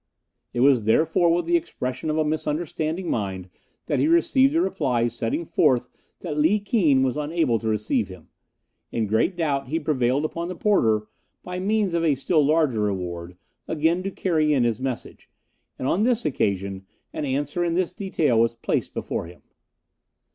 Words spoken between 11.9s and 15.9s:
of a still larger reward, again to carry in his message, and